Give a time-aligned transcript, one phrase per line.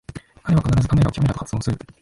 [0.41, 1.77] 彼は必ずカメラをキャメラと発音する